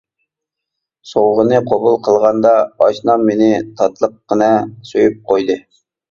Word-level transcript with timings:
سوۋغىنى 1.09 1.57
قوبۇل 1.73 1.99
قىلغاندا 2.07 2.53
ئاشنام 2.85 3.25
مېنى 3.27 3.49
تاتلىققىنە 3.81 4.49
سۆيۈپ 4.93 5.21
قويدى. 5.29 5.59